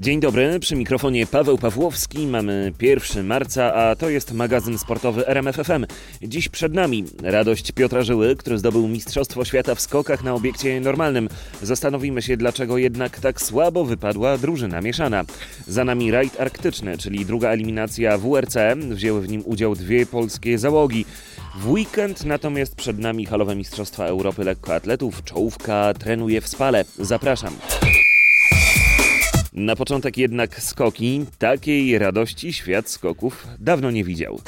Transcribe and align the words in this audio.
Dzień 0.00 0.20
dobry, 0.20 0.60
przy 0.60 0.76
mikrofonie 0.76 1.26
Paweł 1.26 1.58
Pawłowski. 1.58 2.26
Mamy 2.26 2.72
1 2.80 3.26
marca, 3.26 3.74
a 3.74 3.96
to 3.96 4.10
jest 4.10 4.32
magazyn 4.32 4.78
sportowy 4.78 5.26
RMFFM. 5.26 5.86
Dziś 6.22 6.48
przed 6.48 6.74
nami 6.74 7.04
radość 7.22 7.72
Piotra 7.72 8.02
Żyły, 8.02 8.36
który 8.36 8.58
zdobył 8.58 8.88
Mistrzostwo 8.88 9.44
Świata 9.44 9.74
w 9.74 9.80
skokach 9.80 10.24
na 10.24 10.34
obiekcie 10.34 10.80
normalnym. 10.80 11.28
Zastanowimy 11.62 12.22
się, 12.22 12.36
dlaczego 12.36 12.78
jednak 12.78 13.20
tak 13.20 13.42
słabo 13.42 13.84
wypadła 13.84 14.38
drużyna 14.38 14.80
mieszana. 14.80 15.24
Za 15.66 15.84
nami 15.84 16.10
rajd 16.10 16.40
arktyczny, 16.40 16.98
czyli 16.98 17.26
druga 17.26 17.48
eliminacja 17.48 18.18
WRC. 18.18 18.56
Wzięły 18.90 19.20
w 19.20 19.28
nim 19.28 19.42
udział 19.46 19.74
dwie 19.74 20.06
polskie 20.06 20.58
załogi. 20.58 21.04
W 21.56 21.70
weekend 21.70 22.24
natomiast 22.24 22.74
przed 22.74 22.98
nami 22.98 23.26
halowe 23.26 23.56
Mistrzostwa 23.56 24.04
Europy 24.04 24.44
Lekkoatletów. 24.44 25.24
Czołówka 25.24 25.94
trenuje 25.94 26.40
w 26.40 26.48
Spale. 26.48 26.84
Zapraszam. 26.98 27.52
Na 29.52 29.76
początek 29.76 30.16
jednak 30.16 30.62
skoki. 30.62 31.26
Takiej 31.38 31.98
radości 31.98 32.52
świat 32.52 32.88
skoków 32.88 33.46
dawno 33.58 33.90
nie 33.90 34.04
widział. 34.04 34.40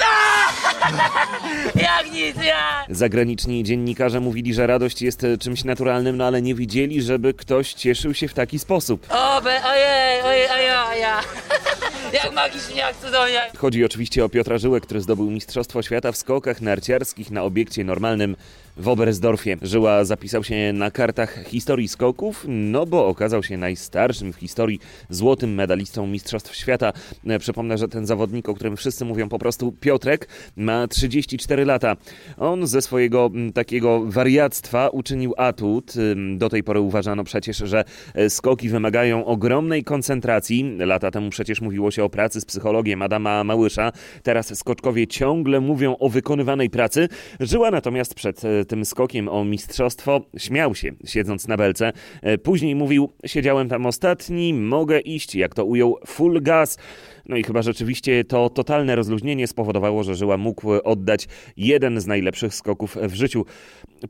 Jak 1.74 2.12
nic, 2.12 2.36
ja! 2.44 2.84
Zagraniczni 2.90 3.64
dziennikarze 3.64 4.20
mówili, 4.20 4.54
że 4.54 4.66
radość 4.66 5.02
jest 5.02 5.26
czymś 5.40 5.64
naturalnym, 5.64 6.16
no 6.16 6.24
ale 6.24 6.42
nie 6.42 6.54
widzieli, 6.54 7.02
żeby 7.02 7.34
ktoś 7.34 7.72
cieszył 7.72 8.14
się 8.14 8.28
w 8.28 8.34
taki 8.34 8.58
sposób. 8.58 9.06
O, 9.10 9.40
be, 9.42 9.60
ojej, 9.64 10.22
ojej, 10.22 10.46
a 10.48 10.58
ja, 10.60 10.86
a 10.88 10.94
ja. 10.94 11.20
Jak 12.24 12.32
magicznie, 12.34 12.76
jak 12.76 12.96
cudownie. 12.96 13.40
Chodzi 13.58 13.84
oczywiście 13.84 14.24
o 14.24 14.28
Piotra 14.28 14.58
Żyłę, 14.58 14.80
który 14.80 15.00
zdobył 15.00 15.30
Mistrzostwo 15.30 15.82
Świata 15.82 16.12
w 16.12 16.16
skokach 16.16 16.60
narciarskich 16.60 17.30
na 17.30 17.42
obiekcie 17.42 17.84
normalnym 17.84 18.36
w 18.76 18.88
Oberstdorfie. 18.88 19.56
Żyła 19.62 20.04
zapisał 20.04 20.44
się 20.44 20.72
na 20.72 20.90
kartach 20.90 21.44
historii 21.46 21.88
skoków, 21.88 22.44
no 22.48 22.86
bo 22.86 23.06
okazał 23.06 23.42
się 23.42 23.56
najstarszym 23.56 24.32
w 24.32 24.36
historii 24.36 24.80
złotym 25.10 25.54
medalistą 25.54 26.06
Mistrzostw 26.06 26.56
Świata. 26.56 26.92
E, 27.26 27.38
Przypomnę, 27.38 27.78
że 27.78 27.88
ten 27.88 28.06
zawodnik, 28.06 28.48
o 28.48 28.54
którym 28.54 28.76
wszyscy 28.76 29.04
mówią 29.04 29.28
po 29.28 29.38
prostu 29.38 29.72
Piotrek, 29.80 30.28
ma 30.56 30.71
34 30.90 31.64
lata. 31.64 31.96
On 32.38 32.66
ze 32.66 32.82
swojego 32.82 33.30
takiego 33.54 34.02
wariactwa 34.06 34.88
uczynił 34.88 35.34
atut. 35.36 35.94
Do 36.36 36.48
tej 36.48 36.62
pory 36.62 36.80
uważano 36.80 37.24
przecież, 37.24 37.56
że 37.56 37.84
e, 38.14 38.30
skoki 38.30 38.68
wymagają 38.68 39.24
ogromnej 39.24 39.84
koncentracji. 39.84 40.76
Lata 40.78 41.10
temu 41.10 41.30
przecież 41.30 41.60
mówiło 41.60 41.90
się 41.90 42.04
o 42.04 42.08
pracy 42.08 42.40
z 42.40 42.44
psychologiem 42.44 43.02
Adama 43.02 43.44
Małysza. 43.44 43.92
Teraz 44.22 44.58
skoczkowie 44.58 45.06
ciągle 45.06 45.60
mówią 45.60 45.96
o 45.98 46.08
wykonywanej 46.08 46.70
pracy. 46.70 47.08
Żyła 47.40 47.70
natomiast 47.70 48.14
przed 48.14 48.44
e, 48.44 48.64
tym 48.64 48.84
skokiem 48.84 49.28
o 49.28 49.44
mistrzostwo 49.44 50.20
śmiał 50.38 50.74
się, 50.74 50.92
siedząc 51.04 51.48
na 51.48 51.56
belce. 51.56 51.92
E, 52.22 52.38
Później 52.38 52.74
mówił, 52.74 53.12
siedziałem 53.26 53.68
tam 53.68 53.86
ostatni, 53.86 54.54
mogę 54.54 55.00
iść, 55.00 55.34
jak 55.34 55.54
to 55.54 55.64
ujął, 55.64 55.98
full 56.06 56.42
gas. 56.42 56.78
No 57.26 57.36
i 57.36 57.42
chyba 57.44 57.62
rzeczywiście 57.62 58.24
to 58.24 58.50
totalne 58.50 58.96
rozluźnienie 58.96 59.46
spowodowało, 59.46 60.04
że 60.04 60.14
Żyła 60.14 60.36
mógł 60.36 60.72
oddać 60.84 61.28
jeden 61.56 62.00
z 62.00 62.06
najlepszych 62.06 62.54
skoków 62.54 62.96
w 63.02 63.14
życiu. 63.14 63.46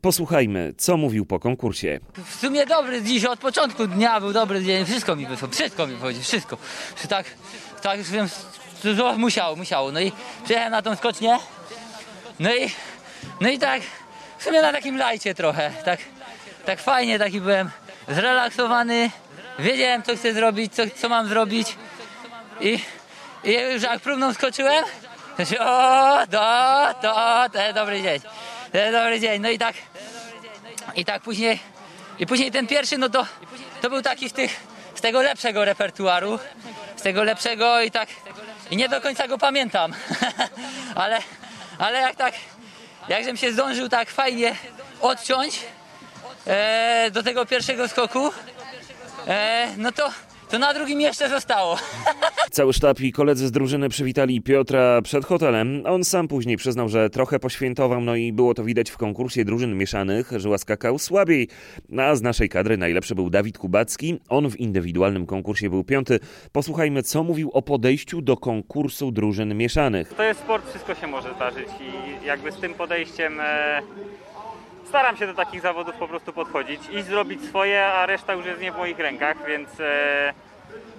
Posłuchajmy, 0.00 0.74
co 0.76 0.96
mówił 0.96 1.26
po 1.26 1.38
konkursie. 1.40 2.00
W 2.24 2.34
sumie 2.34 2.66
dobry 2.66 3.02
dziś, 3.02 3.24
od 3.24 3.38
początku 3.38 3.86
dnia 3.86 4.20
był 4.20 4.32
dobry 4.32 4.64
dzień, 4.64 4.84
wszystko 4.84 5.16
mi 5.16 5.26
wyszło, 5.26 5.48
wszystko 5.48 5.86
mi 5.86 5.94
wychodzi, 5.94 6.20
wszystko. 6.20 6.56
Tak, 7.08 7.26
tak 7.82 7.98
już 7.98 8.10
wiem, 8.10 8.28
że 8.84 9.16
musiało, 9.18 9.56
musiało. 9.56 9.92
No 9.92 10.00
i 10.00 10.12
przyjechałem 10.44 10.72
na 10.72 10.82
tą 10.82 10.96
skocznię, 10.96 11.38
no 12.40 12.54
i, 12.54 12.70
no 13.40 13.48
i 13.48 13.58
tak, 13.58 13.82
w 14.38 14.44
sumie 14.44 14.62
na 14.62 14.72
takim 14.72 14.96
lajcie 14.96 15.34
trochę, 15.34 15.70
tak, 15.84 16.00
tak 16.64 16.80
fajnie 16.80 17.18
taki 17.18 17.40
byłem 17.40 17.70
zrelaksowany, 18.08 19.10
wiedziałem 19.58 20.02
co 20.02 20.16
chcę 20.16 20.34
zrobić, 20.34 20.74
co, 20.74 20.82
co 20.96 21.08
mam 21.08 21.28
zrobić 21.28 21.76
i, 22.60 22.78
i 23.44 23.52
już 23.52 23.82
jak 23.82 24.00
próbną 24.00 24.34
skoczyłem, 24.34 24.84
to 25.36 25.44
się, 25.44 25.58
o, 25.60 26.18
to, 26.30 26.94
to, 27.02 27.44
to 27.52 27.62
jest 27.62 27.74
dobry 27.74 28.02
dzień, 28.02 28.20
to 28.72 28.78
jest 28.78 28.92
dobry 28.92 29.20
dzień, 29.20 29.42
no 29.42 29.50
i 29.50 29.58
tak, 29.58 29.74
i 30.94 31.04
tak 31.04 31.22
później, 31.22 31.58
i 32.18 32.26
później 32.26 32.50
ten 32.50 32.66
pierwszy, 32.66 32.98
no 32.98 33.08
to, 33.08 33.26
to 33.80 33.90
był 33.90 34.02
taki 34.02 34.28
z 34.28 34.32
tych, 34.32 34.60
z 34.94 35.00
tego 35.00 35.22
lepszego 35.22 35.64
repertuaru, 35.64 36.38
z 36.96 37.02
tego 37.02 37.24
lepszego 37.24 37.80
i 37.80 37.90
tak, 37.90 38.08
i 38.70 38.76
nie 38.76 38.88
do 38.88 39.00
końca 39.00 39.28
go 39.28 39.38
pamiętam, 39.38 39.92
ale, 40.94 41.18
ale 41.78 42.00
jak 42.00 42.16
tak, 42.16 42.34
jakżem 43.08 43.36
się 43.36 43.52
zdążył 43.52 43.88
tak 43.88 44.10
fajnie 44.10 44.56
odciąć 45.00 45.60
e, 46.46 47.10
do 47.10 47.22
tego 47.22 47.46
pierwszego 47.46 47.88
skoku, 47.88 48.32
e, 49.28 49.68
no 49.76 49.92
to, 49.92 50.10
to 50.52 50.58
na 50.58 50.74
drugim 50.74 51.00
jeszcze 51.00 51.28
zostało. 51.28 51.76
Cały 52.50 52.72
sztab 52.72 53.00
i 53.00 53.12
koledzy 53.12 53.46
z 53.46 53.50
drużyny 53.50 53.88
przywitali 53.88 54.42
Piotra 54.42 55.02
przed 55.02 55.24
hotelem. 55.24 55.82
On 55.86 56.04
sam 56.04 56.28
później 56.28 56.56
przyznał, 56.56 56.88
że 56.88 57.10
trochę 57.10 57.38
poświętował, 57.38 58.00
no 58.00 58.16
i 58.16 58.32
było 58.32 58.54
to 58.54 58.64
widać 58.64 58.90
w 58.90 58.96
konkursie 58.96 59.44
drużyn 59.44 59.76
mieszanych. 59.76 60.32
Żyła 60.36 60.58
skakał 60.58 60.98
słabiej. 60.98 61.48
A 61.98 62.14
z 62.14 62.22
naszej 62.22 62.48
kadry 62.48 62.76
najlepszy 62.76 63.14
był 63.14 63.30
Dawid 63.30 63.58
Kubacki. 63.58 64.20
On 64.28 64.50
w 64.50 64.60
indywidualnym 64.60 65.26
konkursie 65.26 65.70
był 65.70 65.84
piąty. 65.84 66.18
Posłuchajmy, 66.52 67.02
co 67.02 67.22
mówił 67.22 67.50
o 67.50 67.62
podejściu 67.62 68.22
do 68.22 68.36
konkursu 68.36 69.12
drużyn 69.12 69.54
mieszanych. 69.54 70.14
To 70.16 70.22
jest 70.22 70.40
sport, 70.40 70.70
wszystko 70.70 70.94
się 70.94 71.06
może 71.06 71.34
zdarzyć 71.34 71.68
i 71.80 72.26
jakby 72.26 72.52
z 72.52 72.56
tym 72.56 72.74
podejściem 72.74 73.40
e, 73.40 73.82
staram 74.92 75.16
się 75.16 75.26
do 75.26 75.34
takich 75.34 75.60
zawodów 75.60 75.94
po 75.94 76.08
prostu 76.08 76.32
podchodzić 76.32 76.80
i 76.90 77.02
zrobić 77.02 77.44
swoje, 77.44 77.86
a 77.86 78.06
reszta 78.06 78.32
już 78.32 78.46
jest 78.46 78.60
nie 78.60 78.72
w 78.72 78.76
moich 78.76 78.98
rękach, 78.98 79.46
więc 79.46 79.80
e, 79.80 80.34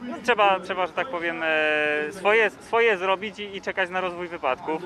no, 0.03 0.17
trzeba, 0.23 0.59
trzeba, 0.59 0.87
że 0.87 0.93
tak 0.93 1.07
powiem, 1.07 1.41
e, 1.43 2.11
swoje, 2.11 2.49
swoje 2.49 2.97
zrobić 2.97 3.39
i, 3.39 3.57
i 3.57 3.61
czekać 3.61 3.89
na 3.89 4.01
rozwój 4.01 4.27
wypadków. 4.27 4.81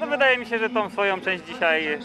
No 0.00 0.06
wydaje 0.06 0.38
mi 0.38 0.46
się, 0.46 0.58
że 0.58 0.70
tą 0.70 0.90
swoją 0.90 1.20
część 1.20 1.44
dzisiaj 1.44 1.98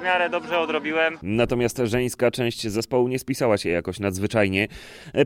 w 0.00 0.04
miarę 0.04 0.30
dobrze 0.30 0.58
odrobiłem. 0.58 1.18
Natomiast 1.22 1.80
żeńska 1.84 2.30
część 2.30 2.68
zespołu 2.68 3.08
nie 3.08 3.18
spisała 3.18 3.58
się 3.58 3.68
jakoś 3.68 4.00
nadzwyczajnie. 4.00 4.68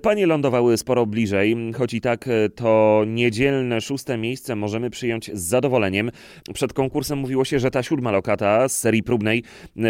Panie 0.03 0.27
lądowały 0.27 0.77
sporo 0.77 1.07
bliżej, 1.07 1.57
choć 1.79 1.95
i 1.95 2.01
tak 2.01 2.29
to 2.55 3.03
niedzielne 3.07 3.81
szóste 3.81 4.19
miejsce 4.19 4.57
możemy 4.57 4.91
przyjąć 4.91 5.31
z 5.35 5.43
zadowoleniem. 5.43 6.11
Przed 6.55 6.73
konkursem 6.73 7.19
mówiło 7.19 7.45
się, 7.45 7.59
że 7.59 7.71
ta 7.71 7.83
siódma 7.83 8.11
lokata 8.11 8.69
z 8.69 8.79
serii 8.79 9.03
próbnej 9.03 9.45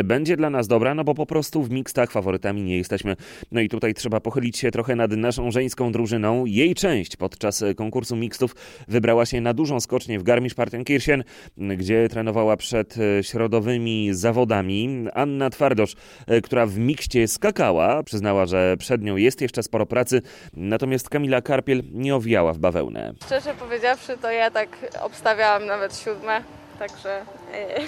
będzie 0.05 0.37
dla 0.37 0.51
nas 0.51 0.69
dobra, 0.69 0.95
no 0.95 1.05
bo 1.05 1.15
po 1.15 1.27
prostu 1.27 1.63
w 1.63 1.71
mixtach 1.71 2.11
faworytami 2.11 2.63
nie 2.63 2.77
jesteśmy. 2.77 3.17
No 3.53 3.61
i 3.61 3.69
tutaj 3.69 3.95
trzeba 3.95 4.21
pochylić 4.21 4.59
się 4.59 4.71
trochę 4.71 4.97
nad 4.97 5.11
naszą 5.13 5.51
żeńską 5.51 5.93
drużyną. 5.93 6.12
Jej 6.45 6.75
część 6.75 7.17
podczas 7.17 7.65
konkursu 7.77 8.17
mixtów 8.17 8.55
wybrała 8.89 9.27
się 9.27 9.41
na 9.41 9.55
dużą 9.55 9.81
skocznię 9.81 10.19
w 10.19 10.25
Garmisch-Partenkirchen, 10.25 11.23
gdzie 11.57 12.09
trenowała 12.09 12.57
przed 12.57 12.95
środowymi 13.23 14.09
zawodami. 14.13 15.07
Anna 15.15 15.51
Twardosz, 15.51 15.97
e, 16.27 16.41
która 16.41 16.67
w 16.67 16.79
mikście 16.79 17.29
skakała, 17.29 18.03
przyznała, 18.03 18.47
że 18.47 18.77
przed 18.77 19.03
nią 19.03 19.17
jest 19.17 19.41
jeszcze 19.41 19.63
sporo 19.63 19.87
pracy, 19.87 20.23
natomiast 20.57 21.09
Kamila 21.09 21.43
Karpiel 21.43 21.83
nie 21.93 22.15
owijała 22.15 22.53
w 22.53 22.59
bawełnę. 22.59 23.15
Szczerze 23.27 23.55
powiedziawszy, 23.55 24.17
to 24.23 24.31
ja 24.31 24.51
tak 24.51 24.69
obstawiałam 25.01 25.67
nawet 25.67 25.97
siódme, 25.97 26.43
także 26.79 27.21
e, 27.53 27.81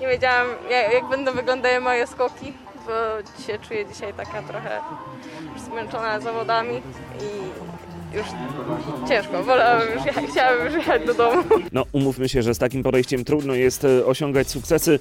nie 0.00 0.08
wiedziałam 0.08 0.46
jak 0.70 1.08
będą 1.10 1.32
wyglądały 1.32 1.80
moje 1.80 2.06
skoki, 2.06 2.52
bo 2.88 3.42
się 3.46 3.58
czuję 3.58 3.86
dzisiaj 3.86 4.14
taka 4.14 4.42
trochę 4.42 4.80
zmęczona 5.66 6.20
zawodami 6.20 6.74
i 7.20 8.16
już 8.16 8.26
ciężko, 9.08 9.42
wolałabym 9.44 9.94
już 9.94 10.06
jechać, 10.06 10.24
chciałabym 10.30 10.66
już 10.66 10.74
jechać 10.74 11.06
do 11.06 11.14
domu. 11.14 11.42
No, 11.72 11.84
umówmy 11.92 12.28
się, 12.28 12.42
że 12.42 12.54
z 12.54 12.58
takim 12.58 12.82
podejściem 12.82 13.24
trudno 13.24 13.54
jest 13.54 13.84
e, 13.84 14.06
osiągać 14.06 14.50
sukcesy. 14.50 14.98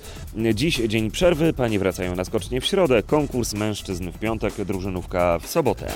Dziś 0.53 0.75
dzień 0.77 1.11
przerwy, 1.11 1.53
panie 1.53 1.79
wracają 1.79 2.15
na 2.15 2.25
skocznie 2.25 2.61
w 2.61 2.65
środę, 2.65 3.03
konkurs 3.03 3.53
mężczyzn 3.53 4.11
w 4.11 4.19
piątek, 4.19 4.53
drużynówka 4.53 5.39
w 5.39 5.47
sobotę. 5.47 5.91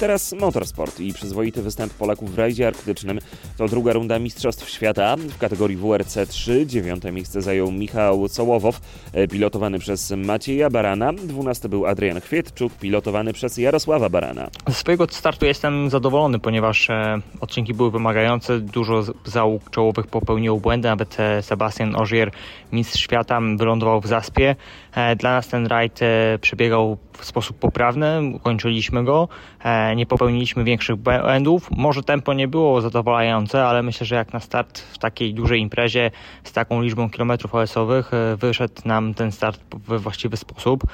Teraz 0.00 0.32
motorsport 0.32 1.00
i 1.00 1.12
przyzwoity 1.12 1.62
występ 1.62 1.94
Polaków 1.94 2.34
w 2.34 2.38
rajdzie 2.38 2.66
arktycznym. 2.66 3.18
To 3.56 3.68
druga 3.68 3.92
runda 3.92 4.18
Mistrzostw 4.18 4.70
Świata 4.70 5.16
w 5.16 5.38
kategorii 5.38 5.76
WRC 5.76 6.18
3. 6.28 6.66
Dziewiąte 6.66 7.12
miejsce 7.12 7.42
zajął 7.42 7.72
Michał 7.72 8.28
Sołowow, 8.28 8.80
e, 9.12 9.28
pilotowany 9.28 9.78
przez 9.78 10.10
Macieja 10.10 10.70
Barana. 10.70 11.12
Dwunasty 11.12 11.68
był 11.68 11.86
Adrian 11.86 12.20
Chwietczuk, 12.20 12.72
pilotowany 12.72 13.32
przez 13.32 13.56
Jarosława 13.56 14.08
Barana. 14.08 14.48
Z 14.68 14.76
swojego 14.76 15.06
startu 15.10 15.46
jestem 15.46 15.90
zadowolony, 15.90 16.38
ponieważ 16.38 16.90
e, 16.90 17.20
odcinki 17.40 17.74
były 17.74 17.90
wymagające. 17.90 18.60
Dużo 18.60 19.02
załóg 19.24 19.70
czołowych 19.70 20.06
popełniło 20.06 20.60
błędy, 20.60 20.88
nawet 20.88 21.20
e, 21.20 21.42
Sebastian 21.42 21.96
Ogier, 21.96 22.30
mistrz 22.72 23.00
świata, 23.00 23.40
wylądował 23.56 24.00
w 24.00 24.06
zaspie. 24.06 24.56
Dla 25.16 25.32
nas 25.32 25.48
ten 25.48 25.66
rajd 25.66 26.00
przebiegał 26.40 26.98
w 27.18 27.24
sposób 27.24 27.58
poprawny, 27.58 28.32
ukończyliśmy 28.34 29.04
go. 29.04 29.28
E, 29.64 29.96
nie 29.96 30.06
popełniliśmy 30.06 30.64
większych 30.64 30.96
błędów. 30.96 31.68
Może 31.70 32.02
tempo 32.02 32.34
nie 32.34 32.48
było 32.48 32.80
zadowalające, 32.80 33.64
ale 33.64 33.82
myślę, 33.82 34.06
że 34.06 34.14
jak 34.14 34.32
na 34.32 34.40
start 34.40 34.78
w 34.78 34.98
takiej 34.98 35.34
dużej 35.34 35.60
imprezie 35.60 36.10
z 36.44 36.52
taką 36.52 36.82
liczbą 36.82 37.10
kilometrów 37.10 37.54
OS-owych 37.54 38.14
e, 38.14 38.36
wyszedł 38.36 38.82
nam 38.84 39.14
ten 39.14 39.32
start 39.32 39.60
we 39.74 39.98
właściwy 39.98 40.36
sposób. 40.36 40.84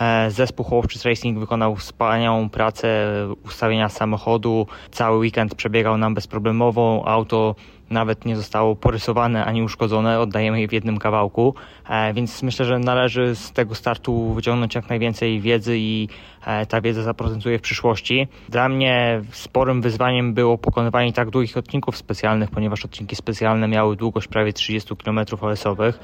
E, 0.00 0.30
zespół 0.30 0.66
Hołowczyc 0.66 1.04
Racing 1.04 1.38
wykonał 1.38 1.76
wspaniałą 1.76 2.48
pracę 2.48 3.06
ustawienia 3.44 3.88
samochodu. 3.88 4.66
Cały 4.90 5.18
weekend 5.18 5.54
przebiegał 5.54 5.98
nam 5.98 6.14
bezproblemowo. 6.14 7.02
Auto 7.06 7.54
nawet 7.90 8.24
nie 8.24 8.36
zostało 8.36 8.76
porysowane 8.76 9.44
ani 9.44 9.62
uszkodzone, 9.62 10.20
oddajemy 10.20 10.60
je 10.60 10.68
w 10.68 10.72
jednym 10.72 10.98
kawałku, 10.98 11.54
e, 11.88 12.14
więc 12.14 12.42
myślę, 12.42 12.66
że 12.66 12.78
należy 12.78 13.36
z 13.36 13.52
tego 13.52 13.74
startu 13.74 14.32
wyciągnąć 14.32 14.74
jak 14.74 14.88
najwięcej 14.88 15.40
wiedzy 15.40 15.78
i 15.78 16.08
e, 16.46 16.66
ta 16.66 16.80
wiedza 16.80 17.02
zaprezentuje 17.02 17.58
w 17.58 17.62
przyszłości. 17.62 18.28
Dla 18.48 18.68
mnie 18.68 19.22
sporym 19.32 19.82
wyzwaniem 19.82 20.34
było 20.34 20.58
pokonywanie 20.58 21.12
tak 21.12 21.30
długich 21.30 21.56
odcinków 21.56 21.96
specjalnych, 21.96 22.50
ponieważ 22.50 22.84
odcinki 22.84 23.16
specjalne 23.16 23.68
miały 23.68 23.96
długość 23.96 24.28
prawie 24.28 24.52
30 24.52 24.96
km 24.96 25.20
OS-owych. 25.40 25.98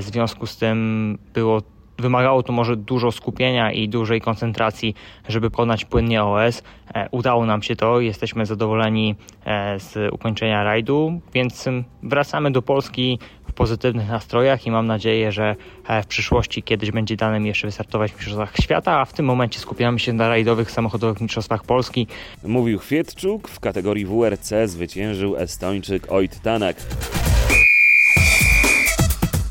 W 0.00 0.04
związku 0.04 0.46
z 0.46 0.56
tym 0.56 1.18
było 1.34 1.62
Wymagało 1.98 2.42
to 2.42 2.52
może 2.52 2.76
dużo 2.76 3.12
skupienia 3.12 3.72
i 3.72 3.88
dużej 3.88 4.20
koncentracji, 4.20 4.94
żeby 5.28 5.50
pokonać 5.50 5.84
płynnie 5.84 6.24
OS. 6.24 6.62
E, 6.94 7.08
udało 7.10 7.46
nam 7.46 7.62
się 7.62 7.76
to, 7.76 8.00
jesteśmy 8.00 8.46
zadowoleni 8.46 9.14
e, 9.44 9.80
z 9.80 10.14
ukończenia 10.14 10.64
rajdu, 10.64 11.20
więc 11.34 11.68
wracamy 12.02 12.50
do 12.50 12.62
Polski 12.62 13.18
w 13.48 13.52
pozytywnych 13.52 14.08
nastrojach 14.08 14.66
i 14.66 14.70
mam 14.70 14.86
nadzieję, 14.86 15.32
że 15.32 15.56
e, 15.88 16.02
w 16.02 16.06
przyszłości 16.06 16.62
kiedyś 16.62 16.90
będzie 16.90 17.16
dane 17.16 17.40
mi 17.40 17.48
jeszcze 17.48 17.66
wystartować 17.66 18.12
w 18.12 18.14
Mistrzostwach 18.14 18.56
Świata, 18.56 19.00
a 19.00 19.04
w 19.04 19.12
tym 19.12 19.26
momencie 19.26 19.60
skupiamy 19.60 19.98
się 19.98 20.12
na 20.12 20.28
rajdowych 20.28 20.70
samochodowych 20.70 21.20
Mistrzostwach 21.20 21.64
Polski. 21.64 22.06
Mówił 22.44 22.78
Chwietczuk, 22.78 23.48
w 23.48 23.60
kategorii 23.60 24.06
WRC 24.06 24.52
zwyciężył 24.66 25.36
Estończyk 25.36 26.12
Oit 26.12 26.40
Tanak. 26.40 26.76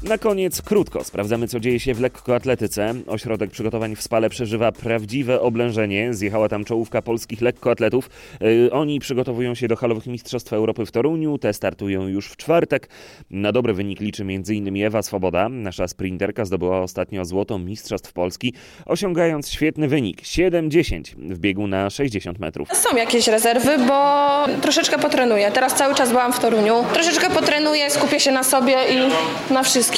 Na 0.04 0.18
koniec 0.18 0.62
krótko 0.62 1.04
sprawdzamy, 1.04 1.48
co 1.48 1.60
dzieje 1.60 1.80
się 1.80 1.94
w 1.94 2.02
lekkoatletyce. 2.02 2.94
Ośrodek 3.08 3.52
przygotowań 3.52 3.96
w 3.96 4.02
Spale 4.02 4.30
przeżywa 4.30 4.72
prawdziwe 4.72 5.42
oblężenie. 5.42 6.14
Zjechała 6.14 6.50
tam 6.50 6.66
czołówka 6.66 7.02
polskich 7.02 7.42
lekkoatletów. 7.42 8.10
Yy, 8.42 8.70
oni 8.72 9.00
przygotowują 9.00 9.56
się 9.56 9.68
do 9.68 9.76
halowych 9.76 10.08
Mistrzostw 10.08 10.54
Europy 10.54 10.86
w 10.86 10.92
Toruniu. 10.92 11.38
Te 11.38 11.54
startują 11.54 12.08
już 12.08 12.28
w 12.28 12.38
czwartek. 12.38 12.90
Na 13.30 13.52
dobry 13.52 13.74
wynik 13.74 14.00
liczy 14.00 14.24
m.in. 14.24 14.86
Ewa 14.86 15.02
Swoboda. 15.02 15.50
Nasza 15.50 15.88
sprinterka 15.88 16.46
zdobyła 16.46 16.82
ostatnio 16.82 17.26
złoto 17.26 17.60
Mistrzostw 17.60 18.14
Polski, 18.14 18.54
osiągając 18.86 19.50
świetny 19.50 19.88
wynik 19.88 20.22
7-10 20.22 21.04
w 21.18 21.40
biegu 21.40 21.68
na 21.68 21.90
60 21.90 22.40
metrów. 22.40 22.70
Są 22.74 22.96
jakieś 22.98 23.28
rezerwy, 23.28 23.78
bo 23.88 24.24
troszeczkę 24.62 25.00
potrenuję. 25.00 25.52
Teraz 25.52 25.76
cały 25.76 25.96
czas 25.96 26.10
byłam 26.10 26.34
w 26.34 26.40
Toruniu. 26.40 26.84
Troszeczkę 26.94 27.30
potrenuję, 27.30 27.90
skupię 27.90 28.20
się 28.20 28.32
na 28.32 28.44
sobie 28.44 28.76
i 28.92 29.54
na 29.54 29.64
wszystkim 29.64 29.93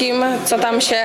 co 0.45 0.59
tam 0.59 0.81
się 0.81 0.95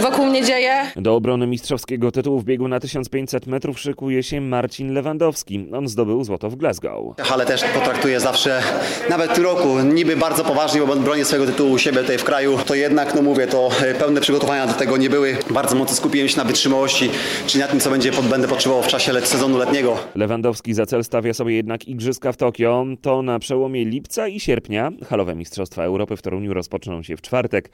wokół 0.00 0.26
mnie 0.26 0.44
dzieje. 0.44 0.72
Do 0.96 1.14
obrony 1.14 1.46
mistrzowskiego 1.46 2.12
tytułu 2.12 2.40
w 2.40 2.44
biegu 2.44 2.68
na 2.68 2.80
1500 2.80 3.46
metrów 3.46 3.80
szykuje 3.80 4.22
się 4.22 4.40
Marcin 4.40 4.94
Lewandowski. 4.94 5.66
On 5.72 5.88
zdobył 5.88 6.24
złoto 6.24 6.50
w 6.50 6.56
Glasgow. 6.56 7.14
Ale 7.32 7.46
też 7.46 7.64
potraktuję 7.64 8.20
zawsze, 8.20 8.62
nawet 9.10 9.30
w 9.30 9.34
tym 9.34 9.44
roku, 9.44 9.78
niby 9.78 10.16
bardzo 10.16 10.44
poważnie, 10.44 10.80
bo 10.80 10.96
bronię 10.96 11.24
swojego 11.24 11.52
tytułu 11.52 11.72
u 11.72 11.78
siebie 11.78 11.98
tutaj 11.98 12.18
w 12.18 12.24
kraju. 12.24 12.58
To 12.66 12.74
jednak, 12.74 13.14
no 13.14 13.22
mówię, 13.22 13.46
to 13.46 13.68
pełne 13.98 14.20
przygotowania 14.20 14.66
do 14.66 14.72
tego 14.72 14.96
nie 14.96 15.10
były. 15.10 15.36
Bardzo 15.50 15.76
mocno 15.76 15.96
skupiłem 15.96 16.28
się 16.28 16.36
na 16.36 16.44
wytrzymałości, 16.44 17.10
czyli 17.46 17.62
na 17.62 17.68
tym, 17.68 17.80
co 17.80 17.90
będzie, 17.90 18.10
będę 18.30 18.48
potrzebował 18.48 18.82
w 18.82 18.88
czasie 18.88 19.12
let, 19.12 19.28
sezonu 19.28 19.58
letniego. 19.58 19.98
Lewandowski 20.14 20.74
za 20.74 20.86
cel 20.86 21.04
stawia 21.04 21.34
sobie 21.34 21.56
jednak 21.56 21.88
Igrzyska 21.88 22.32
w 22.32 22.36
Tokio. 22.36 22.86
To 23.02 23.22
na 23.22 23.38
przełomie 23.38 23.84
lipca 23.84 24.28
i 24.28 24.40
sierpnia. 24.40 24.90
Halowe 25.08 25.34
Mistrzostwa 25.34 25.84
Europy 25.84 26.16
w 26.16 26.22
Toruniu 26.22 26.54
rozpoczną 26.54 27.02
się 27.02 27.16
w 27.16 27.20
czwartek 27.20 27.70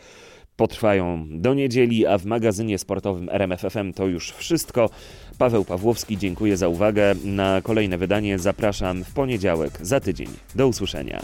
potrwają 0.56 1.26
do 1.30 1.54
niedzieli, 1.54 2.06
a 2.06 2.18
w 2.18 2.24
magazynie 2.24 2.78
sportowym 2.78 3.28
RMFFM 3.32 3.92
to 3.92 4.06
już 4.06 4.32
wszystko. 4.32 4.90
Paweł 5.38 5.64
Pawłowski, 5.64 6.18
dziękuję 6.18 6.56
za 6.56 6.68
uwagę. 6.68 7.14
Na 7.24 7.60
kolejne 7.62 7.98
wydanie 7.98 8.38
zapraszam 8.38 9.04
w 9.04 9.12
poniedziałek 9.12 9.78
za 9.80 10.00
tydzień. 10.00 10.28
Do 10.54 10.68
usłyszenia. 10.68 11.22